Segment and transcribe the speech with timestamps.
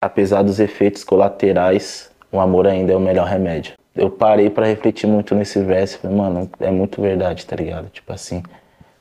[0.00, 3.74] apesar dos efeitos colaterais, o amor ainda é o melhor remédio.
[3.94, 7.88] Eu parei para refletir muito nesse verso falei, mano, é muito verdade, tá ligado?
[7.90, 8.42] Tipo assim,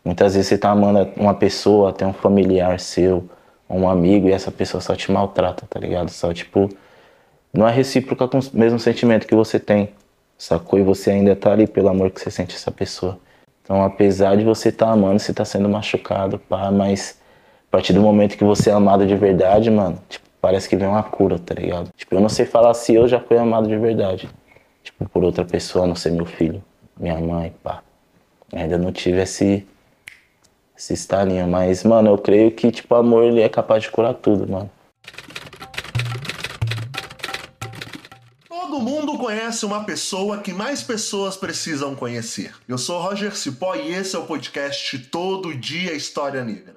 [0.04, 3.30] muitas vezes você tá amando uma pessoa, até um familiar seu,
[3.70, 6.10] um amigo, e essa pessoa só te maltrata, tá ligado?
[6.10, 6.70] Só, tipo,
[7.54, 9.90] não é recíproca com o mesmo sentimento que você tem,
[10.38, 10.80] sacou?
[10.80, 13.20] E você ainda tá ali pelo amor que você sente essa pessoa.
[13.64, 17.20] Então, apesar de você estar tá amando, você tá sendo machucado, pá, mas
[17.68, 20.88] a partir do momento que você é amado de verdade, mano, tipo, parece que vem
[20.88, 21.90] uma cura, tá ligado?
[21.96, 24.30] Tipo, eu não sei falar se eu já fui amado de verdade.
[24.84, 26.64] Tipo, por outra pessoa, a não ser meu filho,
[26.98, 27.84] minha mãe, pá.
[28.54, 29.68] Ainda não tive esse,
[30.78, 34.50] esse estalinho, mas, mano, eu creio que, tipo, amor, ele é capaz de curar tudo,
[34.50, 34.70] mano.
[38.48, 42.54] Todo mundo conhece uma pessoa que mais pessoas precisam conhecer.
[42.68, 46.77] Eu sou Roger Cipó e esse é o podcast Todo Dia História Negra.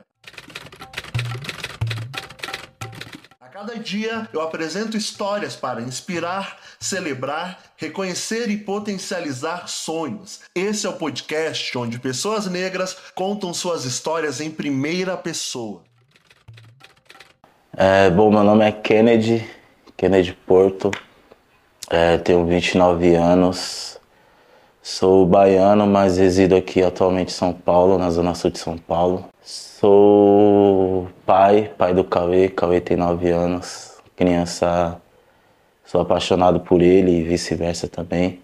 [3.61, 10.41] Cada dia eu apresento histórias para inspirar, celebrar, reconhecer e potencializar sonhos.
[10.55, 15.83] Esse é o podcast onde pessoas negras contam suas histórias em primeira pessoa.
[17.77, 19.47] É, bom, meu nome é Kennedy,
[19.95, 20.91] Kennedy Porto,
[21.91, 23.99] é, tenho 29 anos,
[24.81, 29.29] sou baiano, mas resido aqui atualmente em São Paulo, na zona sul de São Paulo.
[29.43, 32.49] Sou pai, pai do Cauê.
[32.49, 33.97] Cauê tem 9 anos.
[34.17, 35.01] Criança,
[35.85, 38.41] sou apaixonado por ele e vice-versa também.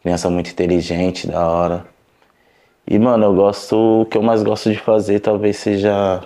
[0.00, 1.84] Criança muito inteligente, da hora.
[2.86, 4.02] E, mano, eu gosto.
[4.02, 6.22] O que eu mais gosto de fazer talvez seja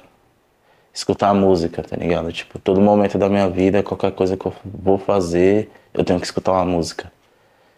[0.92, 2.30] escutar música, tá ligado?
[2.30, 6.26] Tipo, todo momento da minha vida, qualquer coisa que eu vou fazer, eu tenho que
[6.26, 7.10] escutar uma música.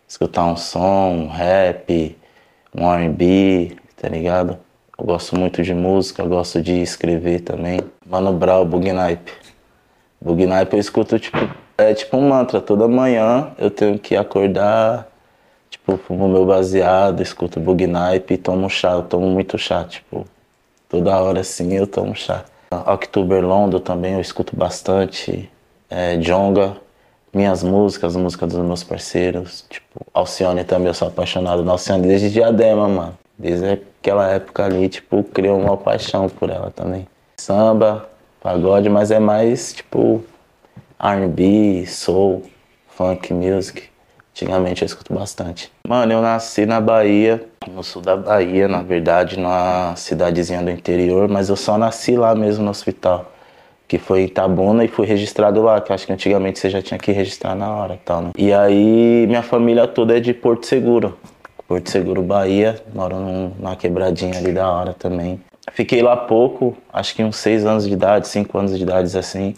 [0.09, 2.19] Escutar um som, um rap,
[2.75, 4.59] um RB, tá ligado?
[5.01, 7.81] Eu gosto muito de música, gosto de escrever também.
[8.05, 9.31] Mano Brown, Bugnipe.
[10.21, 11.39] Bugnipe eu escuto tipo,
[11.79, 12.61] é tipo um mantra.
[12.61, 15.07] Toda manhã eu tenho que acordar,
[15.71, 18.91] tipo, fumo meu baseado, escuto Bugnipe e tomo chá.
[18.95, 20.27] Eu tomo muito chá, tipo,
[20.89, 22.45] toda hora assim eu tomo chá.
[22.73, 25.49] October Londo também eu escuto bastante.
[25.89, 26.77] É, Jonga,
[27.33, 29.65] minhas músicas, as músicas dos meus parceiros.
[29.71, 33.19] Tipo, Alcione também, eu sou apaixonado na Alcione desde Diadema, mano.
[33.39, 37.07] Desde aquela época ali, tipo, criou uma paixão por ela também.
[37.37, 38.09] Samba,
[38.43, 40.25] pagode, mas é mais tipo
[40.99, 42.43] R&B, soul,
[42.89, 43.85] funk music.
[44.33, 45.71] Antigamente eu escuto bastante.
[45.87, 51.29] Mano, eu nasci na Bahia, no sul da Bahia, na verdade, numa cidadezinha do interior,
[51.29, 53.33] mas eu só nasci lá mesmo no hospital,
[53.87, 56.99] que foi em Itabuna e fui registrado lá, que acho que antigamente você já tinha
[56.99, 58.31] que registrar na hora e tal, né?
[58.37, 61.17] E aí minha família toda é de Porto Seguro.
[61.69, 62.83] Porto Seguro, Bahia.
[62.95, 65.39] Moro numa quebradinha ali da hora também.
[65.73, 69.55] Fiquei lá pouco, acho que uns seis anos de idade, cinco anos de idade, assim.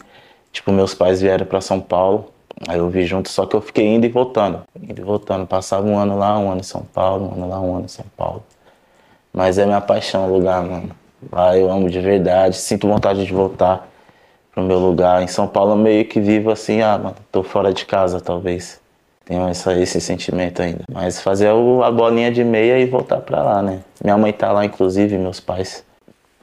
[0.51, 2.29] Tipo, meus pais vieram para São Paulo.
[2.67, 4.63] Aí eu vi junto, só que eu fiquei indo e voltando.
[4.75, 5.47] Indo e voltando.
[5.47, 7.87] Passava um ano lá, um ano em São Paulo, um ano lá, um ano em
[7.87, 8.43] São Paulo.
[9.31, 10.91] Mas é minha paixão o lugar, mano.
[11.31, 12.57] Lá eu amo de verdade.
[12.57, 13.87] Sinto vontade de voltar
[14.53, 15.23] pro meu lugar.
[15.23, 18.80] Em São Paulo eu meio que vivo assim, ah, mano, tô fora de casa talvez.
[19.31, 20.83] Tenho essa, esse sentimento ainda.
[20.91, 23.79] Mas fazer o, a bolinha de meia e voltar pra lá, né?
[24.03, 25.85] Minha mãe tá lá, inclusive, meus pais.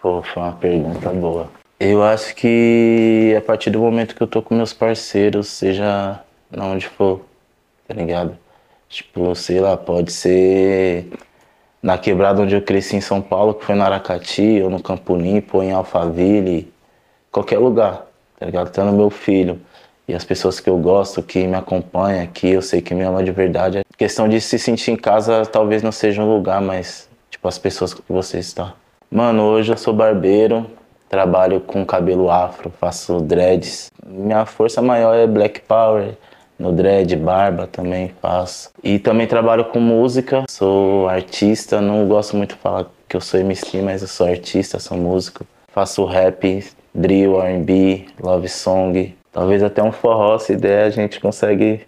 [0.01, 1.51] Pô, foi uma pergunta boa.
[1.79, 6.21] Eu acho que a partir do momento que eu tô com meus parceiros, seja
[6.57, 7.21] onde for,
[7.87, 8.39] tá ligado?
[8.89, 11.11] Tipo, sei lá, pode ser
[11.83, 15.15] na quebrada onde eu cresci em São Paulo, que foi no Aracati, ou no Campo
[15.15, 16.73] Limpo, ou em Alphaville,
[17.31, 18.07] qualquer lugar,
[18.41, 18.71] tá ligado?
[18.71, 19.61] Tendo meu filho
[20.09, 23.23] e as pessoas que eu gosto, que me acompanham aqui, eu sei que me ama
[23.23, 23.81] de verdade.
[23.81, 27.59] A questão de se sentir em casa talvez não seja um lugar, mas tipo as
[27.59, 28.75] pessoas que você está.
[29.11, 30.67] Mano, hoje eu sou barbeiro,
[31.09, 33.91] trabalho com cabelo afro, faço dreads.
[34.07, 36.15] Minha força maior é black power,
[36.59, 38.71] no dread, barba também faço.
[38.83, 43.39] E também trabalho com música, sou artista, não gosto muito de falar que eu sou
[43.39, 45.47] MC, mas eu sou artista, sou músico.
[45.69, 46.65] Faço rap,
[46.95, 51.87] drill, R&B, love song, Talvez até um forró, se der, a gente consegue,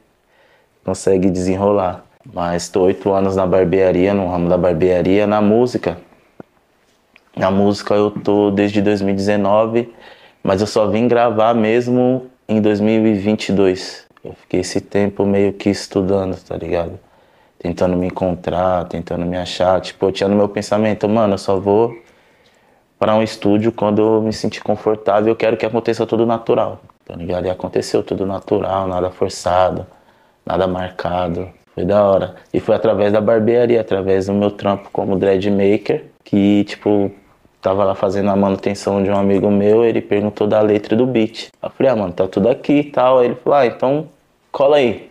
[0.85, 2.05] consegue desenrolar.
[2.33, 5.97] Mas estou oito anos na barbearia, no ramo da barbearia, na música.
[7.35, 9.93] Na música eu tô desde 2019,
[10.43, 14.07] mas eu só vim gravar mesmo em 2022.
[14.23, 17.01] Eu fiquei esse tempo meio que estudando, tá ligado?
[17.59, 19.81] Tentando me encontrar, tentando me achar.
[19.81, 21.97] Tipo, eu tinha no meu pensamento, mano, eu só vou
[22.99, 25.31] para um estúdio quando eu me sentir confortável.
[25.33, 27.47] Eu quero que aconteça tudo natural tá ligado?
[27.47, 29.85] E aconteceu tudo natural, nada forçado,
[30.47, 31.49] nada marcado.
[31.75, 32.37] Foi da hora.
[32.55, 37.11] E foi através da barbearia, através do meu trampo como dread maker, que, tipo,
[37.61, 41.49] tava lá fazendo a manutenção de um amigo meu, ele perguntou da letra do beat.
[41.61, 43.19] Eu falei, ah, mano, tá tudo aqui e tal.
[43.19, 44.09] Aí ele falou, ah, então
[44.53, 45.11] cola aí.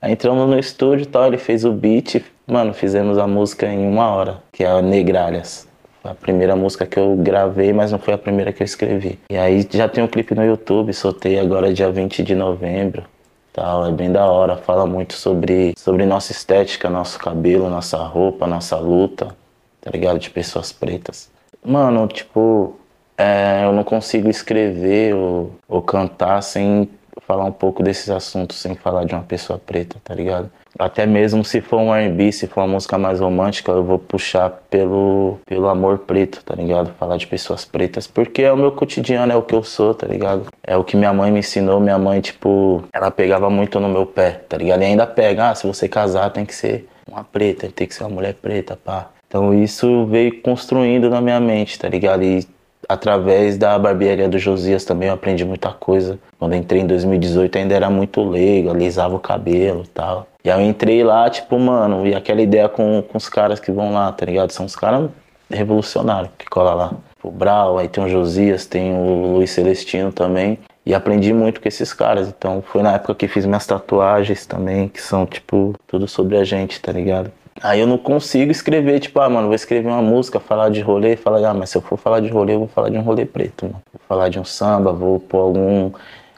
[0.00, 3.86] Aí entramos no estúdio e tal, ele fez o beat, mano, fizemos a música em
[3.86, 5.68] uma hora, que é a Negralhas.
[6.06, 9.18] Foi a primeira música que eu gravei, mas não foi a primeira que eu escrevi.
[9.28, 13.04] E aí já tem um clipe no YouTube, soltei agora dia 20 de novembro.
[13.52, 18.46] Tal, é bem da hora, fala muito sobre, sobre nossa estética, nosso cabelo, nossa roupa,
[18.46, 19.34] nossa luta,
[19.80, 20.18] tá ligado?
[20.18, 21.30] De pessoas pretas.
[21.64, 22.76] Mano, tipo,
[23.18, 26.88] é, eu não consigo escrever ou, ou cantar sem
[27.26, 30.50] falar um pouco desses assuntos, sem falar de uma pessoa preta, tá ligado?
[30.78, 34.50] Até mesmo se for um R&B, se for uma música mais romântica, eu vou puxar
[34.68, 36.92] pelo, pelo amor preto, tá ligado?
[36.98, 40.06] Falar de pessoas pretas, porque é o meu cotidiano, é o que eu sou, tá
[40.06, 40.46] ligado?
[40.62, 44.04] É o que minha mãe me ensinou, minha mãe, tipo, ela pegava muito no meu
[44.04, 44.82] pé, tá ligado?
[44.82, 48.04] E ainda pega, ah, se você casar tem que ser uma preta, tem que ser
[48.04, 49.10] uma mulher preta, pá.
[49.28, 52.22] Então isso veio construindo na minha mente, tá ligado?
[52.22, 52.46] E
[52.88, 56.18] através da barbearia do Josias também eu aprendi muita coisa.
[56.38, 60.26] Quando entrei em 2018 ainda era muito leigo, alisava o cabelo e tal.
[60.44, 63.72] E aí eu entrei lá, tipo, mano, e aquela ideia com, com os caras que
[63.72, 64.52] vão lá, tá ligado?
[64.52, 65.10] São os caras
[65.50, 66.92] revolucionários que colam lá.
[67.22, 70.58] O Brau, aí tem o Josias, tem o Luiz Celestino também.
[70.84, 72.28] E aprendi muito com esses caras.
[72.28, 76.44] Então foi na época que fiz minhas tatuagens também, que são, tipo, tudo sobre a
[76.44, 77.32] gente, tá ligado?
[77.62, 81.16] Aí eu não consigo escrever, tipo, ah, mano, vou escrever uma música, falar de rolê,
[81.16, 83.24] falar, ah, mas se eu for falar de rolê, eu vou falar de um rolê
[83.24, 83.82] preto, mano.
[83.92, 85.90] Vou falar de um samba, vou pôr algum,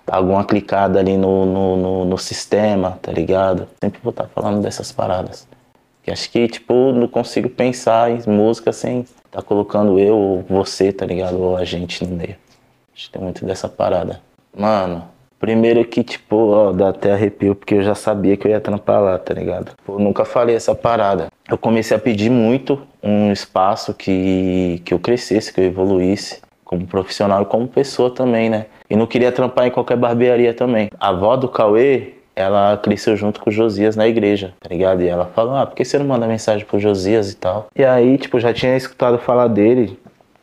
[0.07, 3.69] alguma clicada ali no, no, no, no sistema, tá ligado?
[3.83, 5.47] Sempre vou estar tá falando dessas paradas.
[6.03, 10.93] Que acho que, tipo, não consigo pensar em música sem tá colocando eu ou você,
[10.93, 11.39] tá ligado?
[11.41, 12.37] Ou a gente no meio.
[12.95, 14.21] Acho que tem muito dessa parada.
[14.57, 15.05] Mano,
[15.39, 19.01] Primeiro que, tipo, ó, dá até arrepio, porque eu já sabia que eu ia trampar
[19.01, 19.73] lá, tá ligado?
[19.89, 21.29] Eu nunca falei essa parada.
[21.49, 26.87] Eu comecei a pedir muito um espaço que, que eu crescesse, que eu evoluísse como
[26.87, 28.67] profissional e como pessoa também, né?
[28.91, 30.91] E não queria trampar em qualquer barbearia também.
[31.01, 35.03] A avó do Cauê, ela cresceu junto com o Josias na igreja, tá ligado?
[35.03, 37.69] E ela falou, ah, por que você não manda mensagem pro Josias e tal?
[37.75, 39.99] E aí, tipo, já tinha escutado falar dele,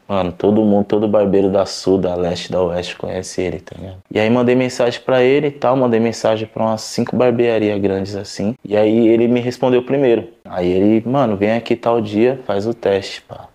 [0.08, 3.98] Mano, todo mundo, todo barbeiro da sul, da leste, da oeste conhece ele, tá ligado?
[4.12, 8.16] E aí mandei mensagem para ele e tal, mandei mensagem para umas cinco barbearias grandes
[8.16, 8.56] assim.
[8.64, 10.28] E aí ele me respondeu primeiro.
[10.46, 13.48] Aí ele, mano, vem aqui tal dia, faz o teste, pá.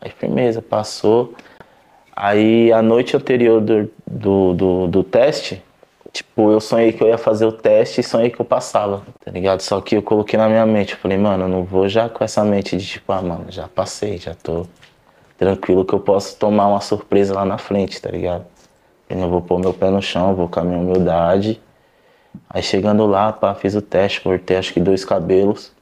[0.00, 1.34] Aí firmeza, passou.
[2.16, 5.62] Aí a noite anterior do, do, do, do teste,
[6.12, 9.30] tipo, eu sonhei que eu ia fazer o teste e sonhei que eu passava, tá
[9.30, 9.60] ligado?
[9.60, 12.24] Só que eu coloquei na minha mente, eu falei, mano, eu não vou já com
[12.24, 14.66] essa mente de tipo, ah, mano, já passei, já tô
[15.40, 18.44] tranquilo que eu posso tomar uma surpresa lá na frente, tá ligado?
[19.08, 21.58] Eu vou pôr meu pé no chão, vou com a minha humildade.
[22.48, 25.72] Aí chegando lá, pá, fiz o teste, cortei acho que dois cabelos.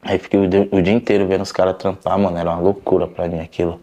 [0.00, 3.08] Aí fiquei o dia, o dia inteiro vendo os caras trampar, mano, era uma loucura
[3.08, 3.80] pra mim aquilo.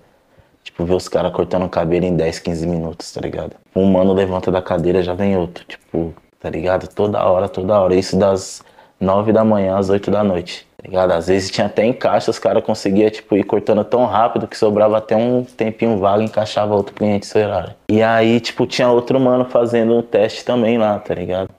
[0.64, 3.58] Tipo, ver os caras cortando o cabelo em 10, 15 minutos, tá ligado?
[3.76, 6.88] Um mano levanta da cadeira, já vem outro, tipo, tá ligado?
[6.88, 7.94] Toda hora, toda hora.
[7.96, 8.64] Isso das
[8.98, 10.69] 9 da manhã às 8 da noite.
[10.82, 11.12] Tá ligado?
[11.12, 14.98] Às vezes tinha até encaixe, os caras conseguiam tipo, ir cortando tão rápido que sobrava
[14.98, 17.76] até um tempinho vago e encaixava outro cliente seu horário.
[17.90, 21.50] E aí, tipo, tinha outro mano fazendo um teste também lá, tá ligado?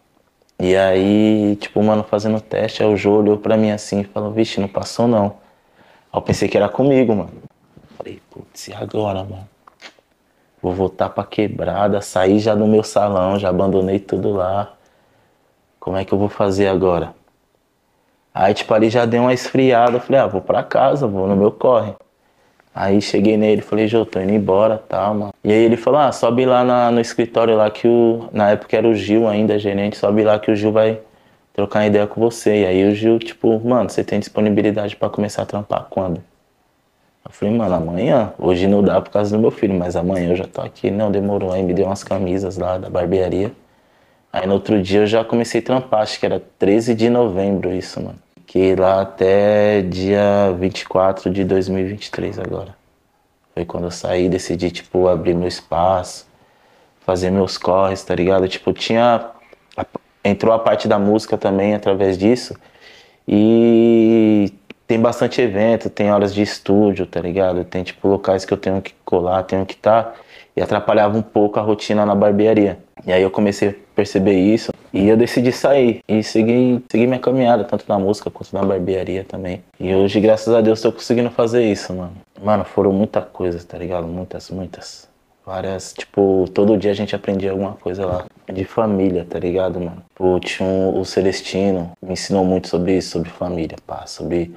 [0.59, 4.01] E aí, tipo, o mano fazendo o teste, aí o Jô olhou pra mim assim
[4.01, 5.27] e falou, vixe, não passou não.
[6.11, 7.31] Aí eu pensei que era comigo, mano.
[7.99, 9.47] Falei, putz, e agora, mano?
[10.63, 14.73] Vou voltar pra quebrada, sair já do meu salão, já abandonei tudo lá.
[15.79, 17.20] Como é que eu vou fazer agora?
[18.35, 19.97] Aí, tipo, ali já deu uma esfriada.
[19.97, 21.95] Eu falei, ah, vou pra casa, vou no meu corre.
[22.75, 25.35] Aí cheguei nele, falei, Jô, tô indo embora, tá, mano.
[25.43, 28.29] E aí ele falou, ah, sobe lá na, no escritório lá que o.
[28.33, 31.01] Na época era o Gil ainda, gerente, sobe lá que o Gil vai
[31.53, 32.63] trocar ideia com você.
[32.63, 36.23] E aí o Gil, tipo, mano, você tem disponibilidade para começar a trampar quando?
[37.25, 38.33] Eu falei, mano, amanhã.
[38.39, 40.91] Hoje não dá por causa do meu filho, mas amanhã eu já tô aqui.
[40.91, 41.53] Não, demorou.
[41.53, 43.53] Aí me deu umas camisas lá da barbearia.
[44.33, 47.73] Aí no outro dia eu já comecei a trampar, acho que era 13 de novembro
[47.73, 48.19] isso, mano.
[48.37, 52.77] Fiquei lá até dia 24 de 2023 agora.
[53.55, 56.27] Foi quando eu saí, decidi, tipo, abrir meu espaço,
[57.01, 58.49] fazer meus corres, tá ligado?
[58.49, 59.31] Tipo, tinha.
[60.25, 62.55] Entrou a parte da música também através disso.
[63.27, 64.53] E
[64.87, 67.65] tem bastante evento, tem horas de estúdio, tá ligado?
[67.65, 70.03] Tem, tipo, locais que eu tenho que colar, tenho que estar.
[70.05, 70.15] Tá,
[70.57, 72.79] e atrapalhava um pouco a rotina na barbearia.
[73.07, 77.21] E aí eu comecei a perceber isso e eu decidi sair e seguir, seguir minha
[77.21, 79.63] caminhada, tanto na música quanto na barbearia também.
[79.79, 82.13] E hoje, graças a Deus, tô conseguindo fazer isso, mano.
[82.43, 84.07] Mano, foram muitas coisas, tá ligado?
[84.07, 85.09] Muitas, muitas.
[85.47, 88.25] Várias, tipo, todo dia a gente aprendia alguma coisa lá.
[88.53, 90.03] De família, tá ligado, mano?
[90.15, 94.07] Pô, tinha um, o Celestino, me ensinou muito sobre isso, sobre família, pá.
[94.07, 94.55] Sobre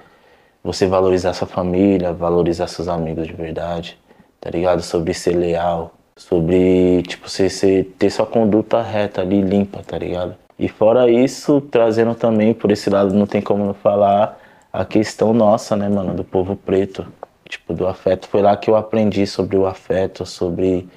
[0.63, 3.97] você valorizar sua família, valorizar seus amigos de verdade
[4.43, 4.81] tá ligado?
[4.81, 10.35] Sobre ser leal, sobre, tipo, você, você ter sua conduta reta ali, limpa, tá ligado?
[10.59, 14.37] E fora isso, trazendo também, por esse lado, não tem como não falar,
[14.71, 17.07] a questão nossa, né, mano, do povo preto,
[17.47, 18.27] tipo, do afeto.
[18.27, 20.89] Foi lá que eu aprendi sobre o afeto, sobre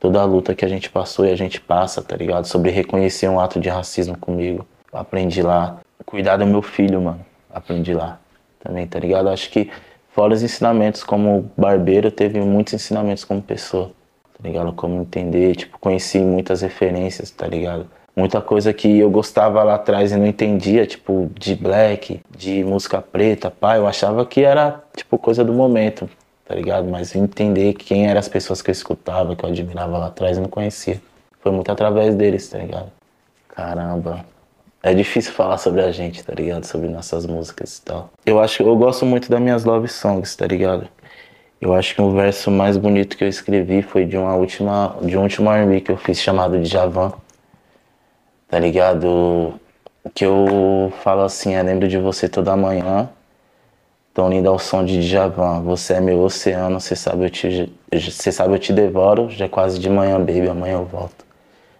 [0.00, 2.46] toda a luta que a gente passou e a gente passa, tá ligado?
[2.46, 4.66] Sobre reconhecer um ato de racismo comigo.
[4.92, 5.78] Aprendi lá.
[6.04, 7.24] Cuidar do meu filho, mano.
[7.48, 8.18] Aprendi lá
[8.58, 9.28] também, tá ligado?
[9.28, 9.70] Acho que
[10.18, 13.92] fora os ensinamentos como barbeiro, teve muitos ensinamentos como pessoa,
[14.36, 14.72] tá ligado?
[14.72, 17.86] Como entender, tipo, conheci muitas referências, tá ligado?
[18.16, 23.00] Muita coisa que eu gostava lá atrás e não entendia, tipo, de black, de música
[23.00, 26.10] preta, pá, eu achava que era, tipo, coisa do momento,
[26.44, 26.88] tá ligado?
[26.88, 30.40] Mas entender quem eram as pessoas que eu escutava, que eu admirava lá atrás e
[30.40, 31.00] não conhecia.
[31.40, 32.90] Foi muito através deles, tá ligado?
[33.46, 34.24] Caramba.
[34.82, 36.64] É difícil falar sobre a gente, tá ligado?
[36.64, 38.10] Sobre nossas músicas e tal.
[38.24, 40.88] Eu acho eu gosto muito das minhas love songs, tá ligado?
[41.60, 45.16] Eu acho que o verso mais bonito que eu escrevi foi de uma última, de
[45.16, 47.12] um último R&B que eu fiz chamado de Javan.
[48.48, 49.54] Tá ligado?
[50.14, 53.10] Que eu falo assim, eu lembro de você toda manhã
[54.18, 55.62] Tão lindo ao som de Djavan.
[55.62, 59.30] Você é meu oceano, você sabe eu te, você sabe eu te devoro.
[59.30, 61.24] Já é quase de manhã, baby, amanhã eu volto.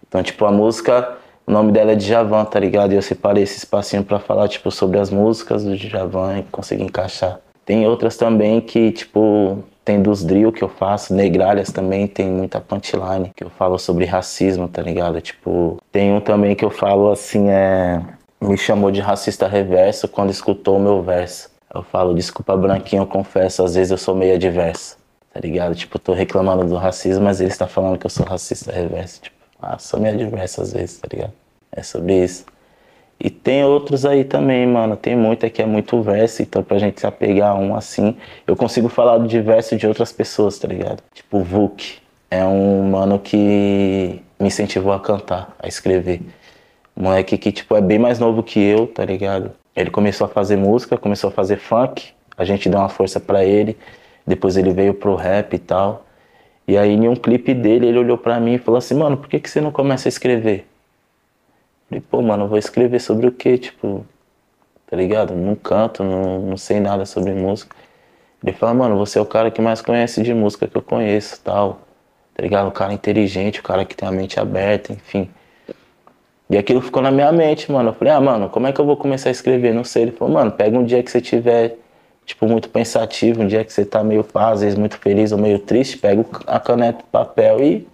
[0.06, 1.16] Então, tipo, a música,
[1.48, 2.92] o nome dela é Djavan, tá ligado?
[2.92, 6.82] E eu separei esse espacinho para falar, tipo, sobre as músicas do Djavan e conseguir
[6.82, 7.40] encaixar.
[7.64, 12.60] Tem outras também que, tipo, tem dos drill que eu faço, negralhas também, tem muita
[12.60, 15.22] punchline que eu falo sobre racismo, tá ligado?
[15.22, 18.02] Tipo, tem um também que eu falo assim, é.
[18.40, 21.50] Me chamou de racista reverso quando escutou o meu verso.
[21.74, 24.98] Eu falo, desculpa branquinho, eu confesso, às vezes eu sou meio adverso,
[25.32, 25.74] tá ligado?
[25.74, 29.22] Tipo, tô reclamando do racismo, mas ele está falando que eu sou racista reverso.
[29.22, 31.32] Tipo, ah, sou meio adverso às vezes, tá ligado?
[31.72, 32.44] É sobre isso.
[33.20, 34.96] E tem outros aí também, mano.
[34.96, 38.54] Tem muita que é muito verso, então pra gente se apegar a um assim, eu
[38.54, 41.02] consigo falar do diverso de outras pessoas, tá ligado?
[41.12, 41.98] Tipo, o Vuk
[42.30, 46.20] é um mano que me incentivou a cantar, a escrever.
[46.94, 49.52] Moleque que, tipo, é bem mais novo que eu, tá ligado?
[49.74, 53.44] Ele começou a fazer música, começou a fazer funk, a gente deu uma força para
[53.44, 53.76] ele.
[54.26, 56.04] Depois ele veio pro rap e tal.
[56.68, 59.28] E aí em um clipe dele, ele olhou para mim e falou assim: "Mano, por
[59.28, 63.32] que que você não começa a escrever?" Eu falei: "Pô, mano, vou escrever sobre o
[63.32, 63.58] quê?
[63.58, 64.06] Tipo,
[64.86, 65.34] tá ligado?
[65.34, 67.74] Não canto, não, não sei nada sobre música."
[68.44, 71.40] Ele falou: "Mano, você é o cara que mais conhece de música que eu conheço,
[71.42, 71.80] tal."
[72.34, 72.68] Tá ligado?
[72.68, 75.28] O cara inteligente, o cara que tem a mente aberta, enfim.
[76.50, 77.90] E aquilo ficou na minha mente, mano.
[77.90, 79.74] Eu falei, ah, mano, como é que eu vou começar a escrever?
[79.74, 80.04] Não sei.
[80.04, 81.76] Ele falou, mano, pega um dia que você tiver,
[82.28, 85.38] tipo, muito pensativo, um dia que você tá meio pá, às vezes muito feliz ou
[85.38, 87.88] meio triste, pega a caneta, o papel e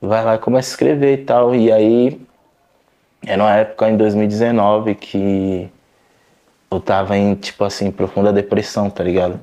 [0.00, 1.54] vai lá e começa a escrever e tal.
[1.54, 2.20] E aí,
[3.26, 5.70] era uma época em 2019 que
[6.70, 9.40] eu tava em, tipo assim, profunda depressão, tá ligado?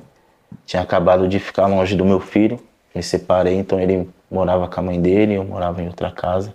[0.64, 2.60] Tinha acabado de ficar longe do meu filho,
[2.94, 6.54] me separei, então ele morava com a mãe dele, eu morava em outra casa.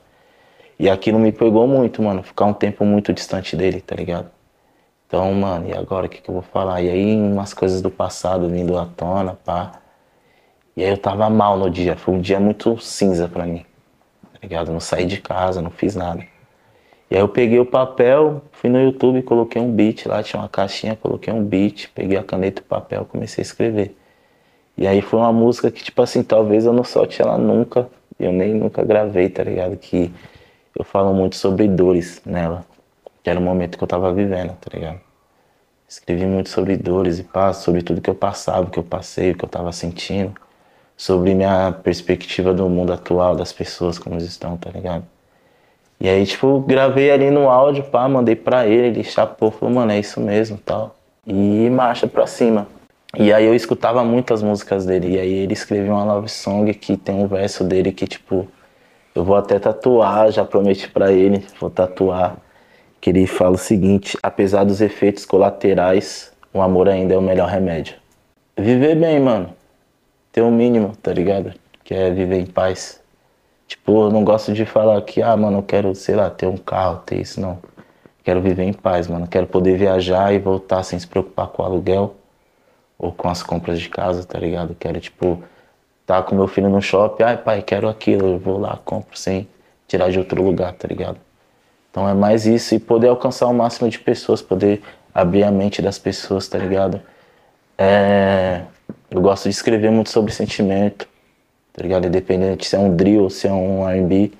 [0.79, 2.23] E aquilo me pegou muito, mano.
[2.23, 4.31] Ficar um tempo muito distante dele, tá ligado?
[5.13, 6.81] Então, mano, e agora o que, que eu vou falar?
[6.81, 9.73] E aí, umas coisas do passado vindo à tona, pá.
[10.75, 11.95] E aí eu tava mal no dia.
[11.95, 13.63] Foi um dia muito cinza pra mim,
[14.33, 14.71] tá ligado?
[14.71, 16.25] Não saí de casa, não fiz nada.
[17.11, 20.49] E aí eu peguei o papel, fui no YouTube, coloquei um beat lá, tinha uma
[20.49, 23.95] caixinha, coloquei um beat, peguei a caneta e o papel, comecei a escrever.
[24.75, 27.87] E aí foi uma música que, tipo assim, talvez eu não solte ela nunca,
[28.19, 29.77] eu nem nunca gravei, tá ligado?
[29.77, 30.11] Que
[30.75, 32.65] eu falo muito sobre dores nela,
[33.23, 34.99] que era o momento que eu tava vivendo, tá ligado?
[35.87, 39.31] Escrevi muito sobre dores e paz, sobre tudo que eu passava, o que eu passei,
[39.31, 40.33] o que eu tava sentindo,
[40.97, 45.05] sobre minha perspectiva do mundo atual, das pessoas como eles estão, tá ligado?
[45.99, 49.91] E aí, tipo, gravei ali no áudio, pá, mandei pra ele, ele chapou, falou, mano,
[49.91, 50.95] é isso mesmo tal.
[51.25, 52.67] E marcha pra cima.
[53.17, 56.97] E aí eu escutava muitas músicas dele, e aí ele escreveu uma love song que
[56.97, 58.47] tem um verso dele que, tipo,
[59.15, 62.37] eu vou até tatuar, já prometi para ele, vou tatuar.
[63.03, 67.49] Que ele fala o seguinte: apesar dos efeitos colaterais, o amor ainda é o melhor
[67.49, 67.97] remédio.
[68.57, 69.53] Viver bem, mano.
[70.31, 71.53] Ter o um mínimo, tá ligado?
[71.83, 73.01] Que é viver em paz.
[73.67, 76.55] Tipo, eu não gosto de falar que, ah, mano, eu quero, sei lá, ter um
[76.55, 77.59] carro, ter isso, não.
[78.23, 79.27] Quero viver em paz, mano.
[79.27, 82.15] Quero poder viajar e voltar sem se preocupar com o aluguel
[82.97, 84.77] ou com as compras de casa, tá ligado?
[84.79, 85.43] Quero, tipo,
[86.05, 89.45] tá com meu filho no shopping, ai pai, quero aquilo, eu vou lá, compro sem
[89.89, 91.17] tirar de outro lugar, tá ligado?
[91.93, 94.81] Então é mais isso e poder alcançar o máximo de pessoas, poder
[95.13, 96.99] abrir a mente das pessoas, tá ligado?
[97.77, 98.63] É...
[99.11, 101.07] Eu gosto de escrever muito sobre sentimento,
[101.71, 102.07] tá ligado?
[102.07, 104.31] Independente se é um drill, se é um R&B,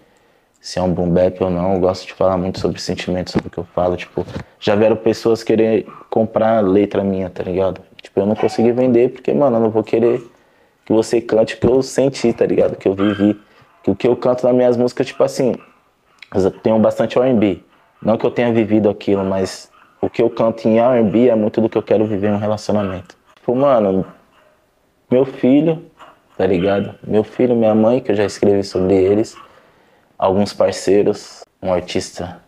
[0.60, 3.50] se é um boom bap ou não, eu gosto de falar muito sobre sentimento, sobre
[3.50, 4.26] o que eu falo, tipo,
[4.60, 7.82] já vieram pessoas querer comprar letra minha, tá ligado?
[8.02, 10.28] Tipo, eu não consegui vender porque, mano, eu não vou querer
[10.84, 12.76] que você cante o que eu senti, tá ligado?
[12.78, 13.40] Que eu vivi.
[13.84, 15.54] Que o que eu canto nas minhas músicas, tipo assim,
[16.34, 17.64] eu tenho bastante R&B.
[18.02, 19.72] Não que eu tenha vivido aquilo, mas
[20.02, 22.38] o que eu canto em R&B é muito do que eu quero viver em um
[22.38, 23.16] relacionamento.
[23.36, 24.06] Tipo, mano,
[25.10, 25.86] meu filho,
[26.36, 26.96] tá ligado?
[27.04, 29.38] Meu filho, minha mãe, que eu já escrevi sobre eles,
[30.18, 32.42] alguns parceiros, um artista,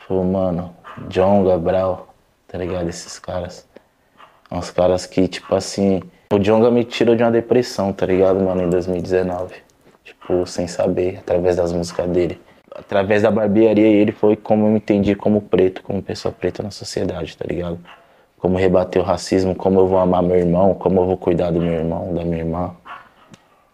[0.00, 0.74] tipo, mano,
[1.08, 2.06] John Gabriel,
[2.46, 2.88] tá ligado?
[2.88, 3.68] Esses caras.
[4.50, 6.00] Uns caras que, tipo assim,
[6.32, 9.54] o Jonga me tirou de uma depressão, tá ligado, mano, em 2019.
[10.04, 12.40] Tipo, sem saber, através das músicas dele.
[12.86, 16.70] Através da barbearia, ele foi como eu me entendi como preto, como pessoa preta na
[16.70, 17.78] sociedade, tá ligado?
[18.38, 21.60] Como rebater o racismo, como eu vou amar meu irmão, como eu vou cuidar do
[21.60, 22.76] meu irmão, da minha irmã.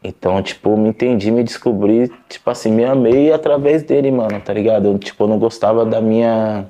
[0.02, 4.86] Então, tipo, me entendi, me descobri, tipo assim, me amei através dele, mano, tá ligado?
[4.86, 6.66] Eu, tipo, eu não gostava da minha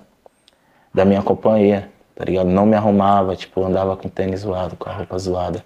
[0.93, 2.49] da minha companhia, tá ligado?
[2.49, 5.65] Não me arrumava, tipo, andava com tênis zoado, com a roupa zoada.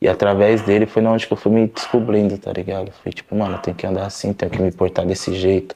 [0.00, 2.92] E através dele foi onde eu fui me descobrindo, tá ligado?
[3.02, 5.74] Fui tipo, mano, eu tenho que andar assim, tenho que me portar desse jeito.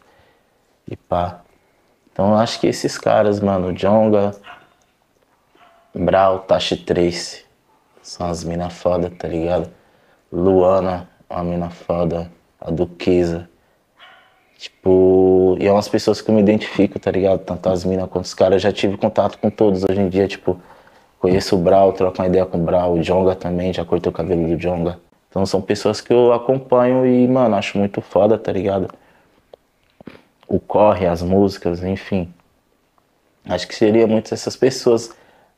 [0.90, 1.42] E pá.
[2.12, 4.32] Então eu acho que esses caras, mano, Jonga,
[5.94, 7.44] Brau, Tashi Trace,
[8.02, 9.70] são as minas foda, tá ligado?
[10.32, 13.48] Luana, uma mina foda, a Duquesa.
[14.58, 17.40] Tipo, e é umas pessoas que eu me identifico, tá ligado?
[17.40, 18.54] Tanto as minas quanto os caras.
[18.54, 20.60] Eu já tive contato com todos hoje em dia, tipo,
[21.18, 24.12] conheço o Brau, troco uma ideia com o Brau, o Jonga também, já cortei o
[24.12, 24.98] cabelo do Jonga.
[25.28, 28.88] Então são pessoas que eu acompanho e, mano, acho muito foda, tá ligado?
[30.52, 32.30] O corre, as músicas, enfim.
[33.46, 35.10] Acho que seria muitas essas pessoas.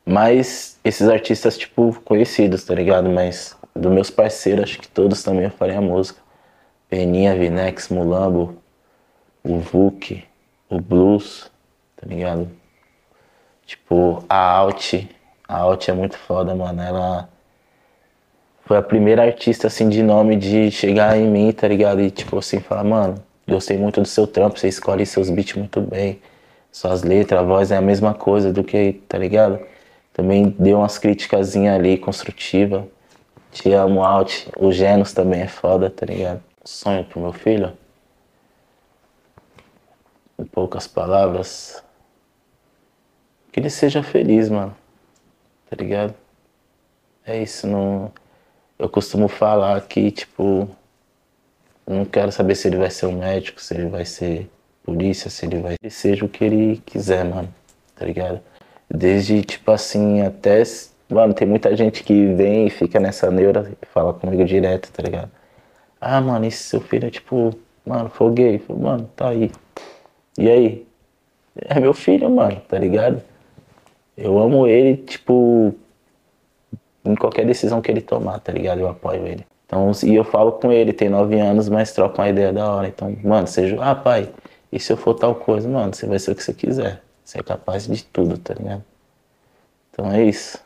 [0.07, 3.11] Mas esses artistas, tipo, conhecidos, tá ligado?
[3.11, 6.21] Mas dos meus parceiros, acho que todos também eu faria música.
[6.89, 8.57] Peninha, Vinex, Mulambo,
[9.43, 10.23] o Vuk,
[10.71, 11.51] o Blues,
[11.97, 12.49] tá ligado?
[13.67, 15.09] Tipo, a Alt,
[15.49, 16.81] a Alt é muito foda, mano.
[16.81, 17.29] Ela
[18.65, 22.01] foi a primeira artista, assim, de nome de chegar em mim, tá ligado?
[22.01, 23.17] E, tipo, assim, falar, mano,
[23.49, 26.21] gostei muito do seu trampo, você escolhe seus beats muito bem.
[26.73, 29.61] Suas letras, a voz é a mesma coisa do que, tá ligado?
[30.13, 32.87] Também deu umas críticas ali, construtiva.
[33.53, 34.49] Te amo, Alt.
[34.59, 36.43] O Genos também é foda, tá ligado?
[36.65, 37.73] Sonho pro meu filho
[40.39, 41.83] em poucas palavras,
[43.53, 44.77] que ele seja feliz, mano.
[45.71, 46.15] Tá ligado?
[47.25, 48.13] É isso, não.
[48.79, 50.69] Eu costumo falar que, tipo,
[51.87, 54.49] não quero saber se ele vai ser um médico, se ele vai ser
[54.83, 55.77] polícia, se ele vai.
[55.89, 57.53] Seja o que ele quiser, mano.
[57.95, 58.41] Tá ligado?
[58.91, 60.63] Desde, tipo assim, até.
[61.09, 65.03] Mano, tem muita gente que vem e fica nessa neura e fala comigo direto, tá
[65.03, 65.31] ligado?
[66.01, 68.63] Ah, mano, esse seu filho é tipo, mano, foi gay.
[68.69, 69.51] Mano, tá aí.
[70.39, 70.87] E aí?
[71.57, 73.23] É meu filho, mano, tá ligado?
[74.17, 75.75] Eu amo ele, tipo,
[77.05, 78.81] em qualquer decisão que ele tomar, tá ligado?
[78.81, 79.47] Eu apoio ele.
[79.67, 82.89] Então, e eu falo com ele, tem nove anos, mas troca uma ideia da hora.
[82.89, 84.31] Então, mano, seja, ah, pai,
[84.71, 85.69] e se eu for tal coisa?
[85.69, 87.03] Mano, você vai ser o que você quiser.
[87.25, 88.85] Você é capaz de tudo, tá ligado?
[89.91, 90.59] Então é isso.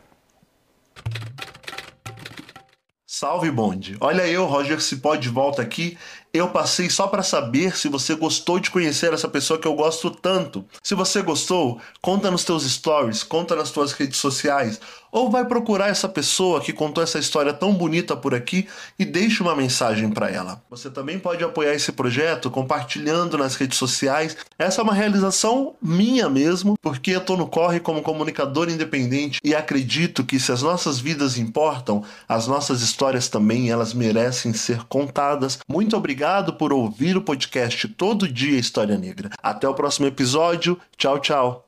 [3.06, 3.96] Salve bonde!
[4.00, 5.98] Olha eu, Roger Cipó, de volta aqui
[6.38, 10.10] eu passei só para saber se você gostou de conhecer essa pessoa que eu gosto
[10.10, 10.64] tanto.
[10.82, 15.88] Se você gostou, conta nos teus stories, conta nas tuas redes sociais, ou vai procurar
[15.88, 20.30] essa pessoa que contou essa história tão bonita por aqui e deixe uma mensagem para
[20.30, 20.62] ela.
[20.70, 24.36] Você também pode apoiar esse projeto compartilhando nas redes sociais.
[24.58, 29.54] Essa é uma realização minha mesmo, porque eu tô no corre como comunicador independente e
[29.54, 35.58] acredito que se as nossas vidas importam, as nossas histórias também elas merecem ser contadas.
[35.68, 35.96] Muito
[36.28, 39.30] obrigado por ouvir o podcast Todo Dia História Negra.
[39.42, 40.78] Até o próximo episódio.
[40.96, 41.67] Tchau, tchau.